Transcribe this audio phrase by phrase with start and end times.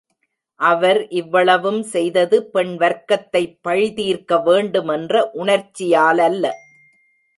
[0.59, 6.45] அவர் இவ்வளவும் செய்தது பெண் வர்க்கத்தை பழிதீர்க்க வேண்டுமென்ற உணர்ச்சியாலல்ல.